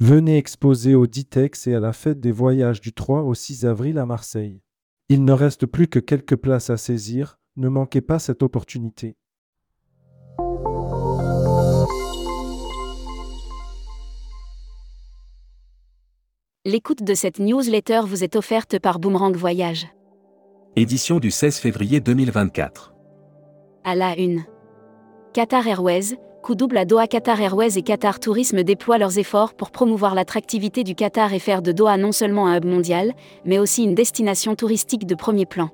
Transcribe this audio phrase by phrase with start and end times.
[0.00, 3.98] Venez exposer au Ditex et à la fête des voyages du 3 au 6 avril
[3.98, 4.62] à Marseille.
[5.08, 9.16] Il ne reste plus que quelques places à saisir, ne manquez pas cette opportunité.
[16.64, 19.88] L'écoute de cette newsletter vous est offerte par Boomerang Voyage.
[20.76, 22.94] Édition du 16 février 2024.
[23.82, 24.44] À la une.
[25.32, 29.70] Qatar Airways, coup double à Doha Qatar Airways et Qatar Tourisme déploient leurs efforts pour
[29.70, 33.12] promouvoir l'attractivité du Qatar et faire de Doha non seulement un hub mondial,
[33.44, 35.68] mais aussi une destination touristique de premier plan.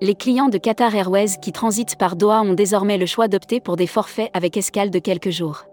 [0.00, 3.76] Les clients de Qatar Airways qui transitent par Doha ont désormais le choix d'opter pour
[3.76, 5.64] des forfaits avec escale de quelques jours.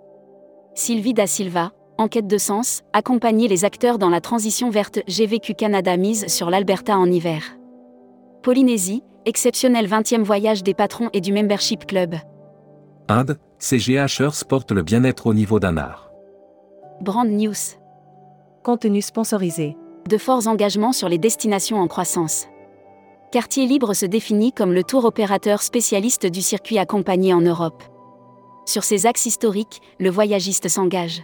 [0.74, 5.98] Sylvie Da Silva, Enquête de sens, accompagner les acteurs dans la transition verte vécu Canada
[5.98, 7.58] mise sur l'Alberta en hiver.
[8.44, 12.14] Polynésie, exceptionnel 20e voyage des patrons et du Membership Club.
[13.10, 16.12] Inde, CGH porte le bien-être au niveau d'un art.
[17.02, 17.54] Brand News.
[18.64, 19.78] Contenu sponsorisé.
[20.10, 22.48] De forts engagements sur les destinations en croissance.
[23.32, 27.84] Quartier Libre se définit comme le tour opérateur spécialiste du circuit accompagné en Europe.
[28.66, 31.24] Sur ces axes historiques, le voyagiste s'engage.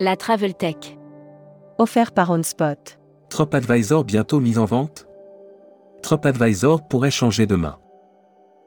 [0.00, 0.98] La Travel Tech.
[1.78, 2.98] Offert par OnSpot.
[3.28, 5.06] TripAdvisor bientôt mis en vente
[6.02, 7.78] TripAdvisor pourrait changer demain.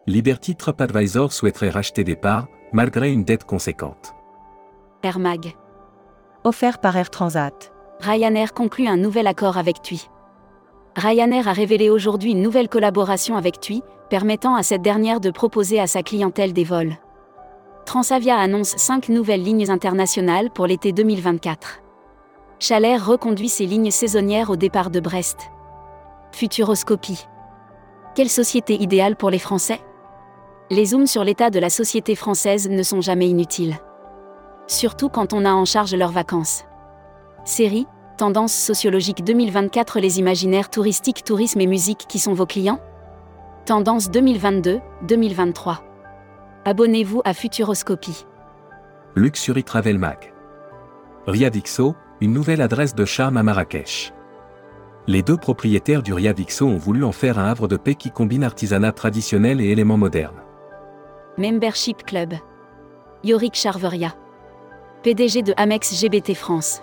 [0.09, 4.15] Liberty TripAdvisor souhaiterait racheter des parts, malgré une dette conséquente.
[5.03, 5.53] Air Mag.
[6.43, 7.71] Offert par Air Transat.
[7.99, 10.09] Ryanair conclut un nouvel accord avec TUI.
[10.95, 15.79] Ryanair a révélé aujourd'hui une nouvelle collaboration avec TUI, permettant à cette dernière de proposer
[15.79, 16.95] à sa clientèle des vols.
[17.85, 21.81] Transavia annonce 5 nouvelles lignes internationales pour l'été 2024.
[22.57, 25.51] Chalair reconduit ses lignes saisonnières au départ de Brest.
[26.31, 27.27] Futuroscopie.
[28.15, 29.79] Quelle société idéale pour les Français?
[30.71, 33.77] Les zooms sur l'état de la société française ne sont jamais inutiles.
[34.67, 36.63] Surtout quand on a en charge leurs vacances.
[37.43, 37.87] Série,
[38.19, 42.79] Tendance sociologique 2024 Les imaginaires touristiques, tourisme et musique qui sont vos clients?
[43.65, 45.77] Tendance 2022-2023.
[46.65, 48.27] Abonnez-vous à Futuroscopie.
[49.15, 50.33] Luxury Travel Mag.
[51.25, 54.13] Riadixo, une nouvelle adresse de charme à Marrakech.
[55.07, 58.43] Les deux propriétaires du Riadixo ont voulu en faire un havre de paix qui combine
[58.43, 60.43] artisanat traditionnel et éléments modernes.
[61.37, 62.33] Membership Club.
[63.23, 64.13] Yorick Charveria.
[65.03, 66.81] PDG de Amex GBT France.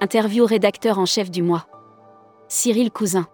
[0.00, 1.66] Interview rédacteur en chef du mois.
[2.46, 3.26] Cyril Cousin.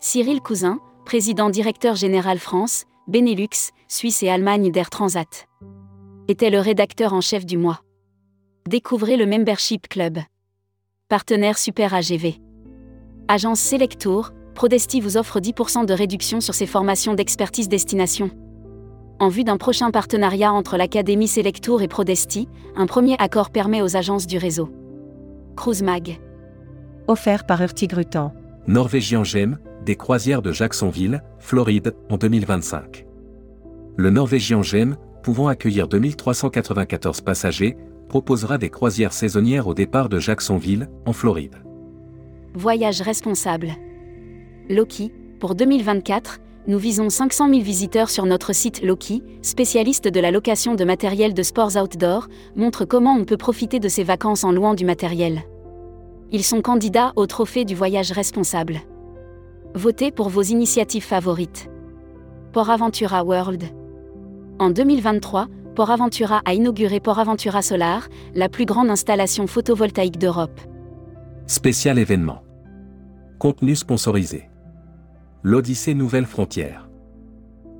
[0.00, 5.46] Cyril Cousin, président directeur général France, Benelux, Suisse et Allemagne d'Air Transat.
[6.26, 7.82] Était le rédacteur en chef du mois.
[8.68, 10.18] Découvrez le Membership Club.
[11.08, 12.40] Partenaire Super AGV.
[13.28, 18.30] Agence Selectour, Prodesti vous offre 10% de réduction sur ses formations d'expertise destination.
[19.18, 23.96] En vue d'un prochain partenariat entre l'Académie Selectour et Prodesti, un premier accord permet aux
[23.96, 24.68] agences du réseau.
[25.56, 26.20] Cruise Mag.
[27.06, 28.32] Offert par Urtigrutan.
[28.66, 33.06] Norvégien GEM, des croisières de Jacksonville, Floride, en 2025.
[33.96, 37.76] Le Norvégien GEM, pouvant accueillir 2394 passagers,
[38.08, 41.56] proposera des croisières saisonnières au départ de Jacksonville, en Floride.
[42.54, 43.72] Voyage responsable.
[44.68, 50.30] Loki, pour 2024, nous visons 500 000 visiteurs sur notre site Loki, spécialiste de la
[50.30, 54.52] location de matériel de sports outdoor, montre comment on peut profiter de ses vacances en
[54.52, 55.42] louant du matériel.
[56.30, 58.80] Ils sont candidats au trophée du voyage responsable.
[59.74, 61.68] Votez pour vos initiatives favorites.
[62.52, 63.64] Port Aventura World.
[64.58, 70.60] En 2023, Port Aventura a inauguré Port Aventura Solar, la plus grande installation photovoltaïque d'Europe.
[71.46, 72.42] Spécial événement.
[73.38, 74.51] Contenu sponsorisé.
[75.44, 76.88] L'Odyssée Nouvelle Frontière.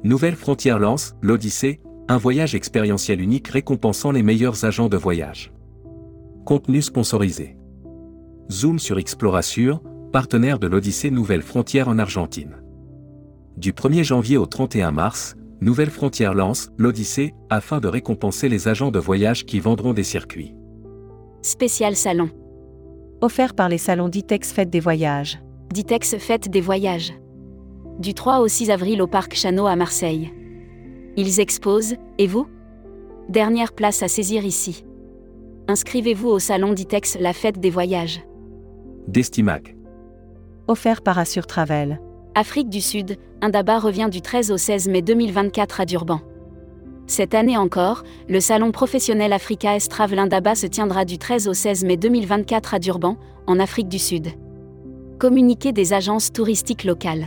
[0.03, 5.53] Nouvelle Frontière lance l'Odyssée, un voyage expérientiel unique récompensant les meilleurs agents de voyage.
[6.45, 7.57] Contenu sponsorisé.
[8.51, 9.81] Zoom sur Explorasure,
[10.11, 12.57] partenaire de l'Odyssée Nouvelle Frontière en Argentine.
[13.57, 18.91] Du 1er janvier au 31 mars, Nouvelle Frontière lance l'Odyssée afin de récompenser les agents
[18.91, 20.57] de voyage qui vendront des circuits.
[21.43, 22.29] Spécial salon.
[23.21, 25.39] Offert par les salons Ditex Fête des Voyages.
[25.73, 27.13] Ditex Fête des Voyages.
[27.99, 30.33] Du 3 au 6 avril au Parc Chano à Marseille.
[31.17, 32.47] Ils exposent, et vous?
[33.29, 34.85] Dernière place à saisir ici.
[35.69, 38.23] Inscrivez-vous au salon Ditex La Fête des Voyages.
[39.09, 39.77] Destimac
[40.69, 42.01] offert par Assure Travel.
[42.35, 46.21] Afrique du Sud, Indaba revient du 13 au 16 mai 2024 à Durban.
[47.07, 51.53] Cette année encore, le salon professionnel Africa S Travel Indaba se tiendra du 13 au
[51.53, 53.17] 16 mai 2024 à Durban,
[53.47, 54.29] en Afrique du Sud.
[55.19, 57.27] Communiqué des agences touristiques locales.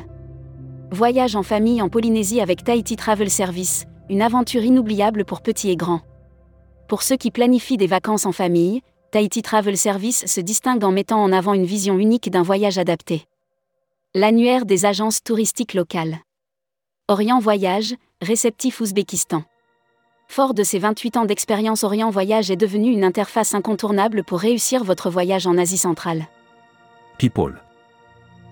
[0.92, 5.76] Voyage en famille en Polynésie avec Tahiti Travel Service, une aventure inoubliable pour petits et
[5.76, 6.02] grands.
[6.88, 11.22] Pour ceux qui planifient des vacances en famille, Tahiti Travel Service se distingue en mettant
[11.22, 13.26] en avant une vision unique d'un voyage adapté.
[14.14, 16.20] L'annuaire des agences touristiques locales.
[17.08, 19.44] Orient Voyage, réceptif Ouzbékistan.
[20.28, 24.84] Fort de ses 28 ans d'expérience, Orient Voyage est devenu une interface incontournable pour réussir
[24.84, 26.28] votre voyage en Asie centrale.
[27.18, 27.65] People.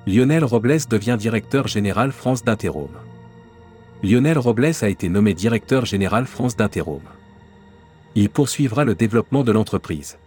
[0.05, 2.97] Lionel Robles devient directeur général France d'Interhome.
[4.03, 7.07] Lionel Robles a été nommé directeur général France d'Interhome.
[8.13, 10.17] Il poursuivra le développement de l'entreprise.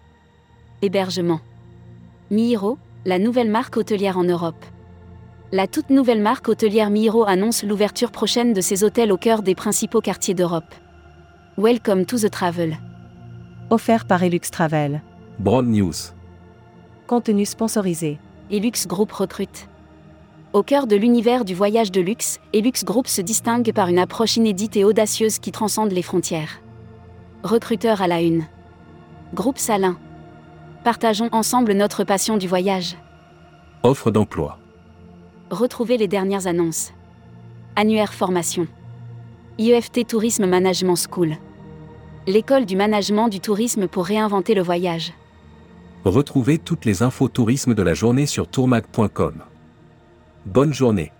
[0.80, 1.40] Hébergement.
[2.30, 4.64] Mihiro, la nouvelle marque hôtelière en Europe.
[5.52, 9.54] La toute nouvelle marque hôtelière Mihiro annonce l'ouverture prochaine de ses hôtels au cœur des
[9.54, 10.74] principaux quartiers d'Europe.
[11.58, 12.78] Welcome to the travel.
[13.68, 15.02] Offert par Elux Travel.
[15.38, 16.14] Broad News.
[17.06, 18.18] Contenu sponsorisé.
[18.48, 19.68] Elux Group recrute.
[20.52, 24.36] Au cœur de l'univers du voyage de luxe, Elux Group se distingue par une approche
[24.36, 26.60] inédite et audacieuse qui transcende les frontières.
[27.42, 28.44] Recruteur à la une.
[29.34, 29.98] Groupe Salin.
[30.84, 32.96] Partageons ensemble notre passion du voyage.
[33.82, 34.60] Offre d'emploi.
[35.50, 36.92] Retrouvez les dernières annonces.
[37.74, 38.68] Annuaire formation.
[39.58, 41.36] IEFT Tourisme Management School.
[42.28, 45.12] L'école du management du tourisme pour réinventer le voyage.
[46.06, 49.42] Retrouvez toutes les infos tourisme de la journée sur tourmag.com.
[50.46, 51.10] Bonne journée.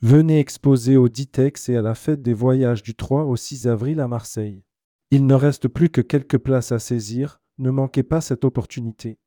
[0.00, 3.98] Venez exposer au Ditex et à la fête des voyages du 3 au 6 avril
[3.98, 4.62] à Marseille.
[5.10, 9.18] Il ne reste plus que quelques places à saisir, ne manquez pas cette opportunité.